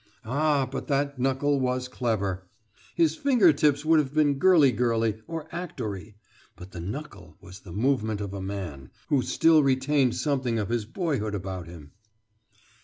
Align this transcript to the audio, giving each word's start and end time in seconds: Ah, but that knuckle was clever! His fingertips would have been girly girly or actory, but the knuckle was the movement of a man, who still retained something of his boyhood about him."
Ah, 0.25 0.65
but 0.65 0.87
that 0.87 1.19
knuckle 1.19 1.59
was 1.59 1.87
clever! 1.87 2.47
His 2.95 3.15
fingertips 3.15 3.85
would 3.85 3.99
have 3.99 4.15
been 4.15 4.39
girly 4.39 4.71
girly 4.71 5.21
or 5.27 5.47
actory, 5.49 6.15
but 6.55 6.71
the 6.71 6.79
knuckle 6.79 7.37
was 7.39 7.59
the 7.59 7.71
movement 7.71 8.19
of 8.19 8.33
a 8.33 8.41
man, 8.41 8.89
who 9.09 9.21
still 9.21 9.61
retained 9.61 10.15
something 10.15 10.57
of 10.57 10.69
his 10.69 10.85
boyhood 10.85 11.35
about 11.35 11.67
him." 11.67 11.91